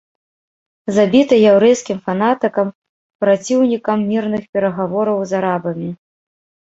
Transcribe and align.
Забіты 0.95 1.35
яўрэйскім 1.51 1.97
фанатыкам, 2.07 2.71
праціўнікам 3.23 3.99
мірных 4.15 4.47
перагавораў 4.57 5.19
з 5.33 5.39
арабамі. 5.41 5.91